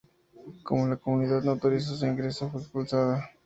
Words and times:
Como 0.63 0.87
la 0.87 0.97
comunidad 0.97 1.43
no 1.43 1.51
autorizó 1.51 1.95
su 1.95 2.07
ingreso, 2.07 2.49
fue 2.49 2.61
expulsada. 2.61 3.29